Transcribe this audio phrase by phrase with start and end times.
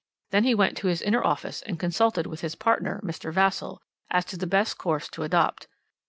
[0.31, 3.31] Then he went to his inner office and consulted with his partner, Mr.
[3.31, 5.67] Vassall, as to the best course to adopt.